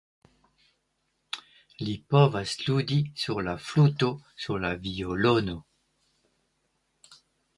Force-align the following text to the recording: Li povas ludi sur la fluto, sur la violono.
Li 1.87 1.93
povas 2.13 2.53
ludi 2.69 2.97
sur 3.13 3.39
la 3.41 3.55
fluto, 3.59 4.11
sur 4.35 4.57
la 4.57 4.75
violono. 4.87 5.63